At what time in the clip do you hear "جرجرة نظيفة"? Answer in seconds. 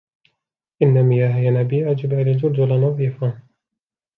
2.37-3.39